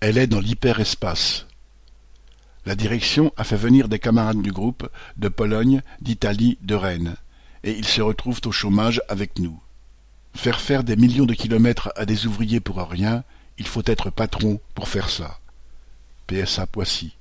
[0.00, 1.46] Elle est dans l'hyperespace.
[2.64, 4.88] La direction a fait venir des camarades du groupe,
[5.18, 7.16] de Pologne, d'Italie, de Rennes,
[7.64, 9.60] et ils se retrouvent au chômage avec nous.
[10.34, 13.24] Faire faire des millions de kilomètres à des ouvriers pour rien,
[13.58, 15.38] il faut être patron pour faire ça.
[16.26, 17.14] PSA Poissy